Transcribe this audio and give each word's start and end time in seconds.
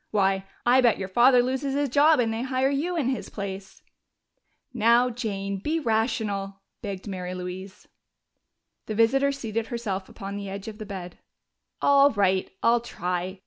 Why, 0.09 0.45
I 0.65 0.81
bet 0.81 0.97
your 0.97 1.07
father 1.07 1.43
loses 1.43 1.75
his 1.75 1.87
job 1.87 2.19
and 2.19 2.33
they 2.33 2.41
hire 2.41 2.71
you 2.71 2.97
in 2.97 3.09
his 3.09 3.29
place!" 3.29 3.83
"Now, 4.73 5.11
Jane, 5.11 5.59
be 5.59 5.79
rational!" 5.79 6.59
begged 6.81 7.07
Mary 7.07 7.35
Louise. 7.35 7.87
The 8.87 8.95
visitor 8.95 9.31
seated 9.31 9.67
herself 9.67 10.09
upon 10.09 10.37
the 10.37 10.49
edge 10.49 10.67
of 10.67 10.79
the 10.79 10.87
bed. 10.87 11.19
"All 11.83 12.09
right, 12.09 12.49
I'll 12.63 12.81
try.... 12.81 13.39